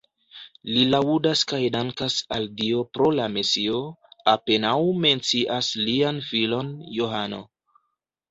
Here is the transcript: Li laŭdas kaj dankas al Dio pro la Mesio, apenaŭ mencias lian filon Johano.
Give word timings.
Li 0.75 0.83
laŭdas 0.93 1.41
kaj 1.49 1.59
dankas 1.75 2.13
al 2.37 2.47
Dio 2.61 2.79
pro 2.97 3.11
la 3.19 3.27
Mesio, 3.35 3.81
apenaŭ 4.33 4.73
mencias 5.05 5.71
lian 5.89 6.23
filon 6.31 6.73
Johano. 6.97 7.43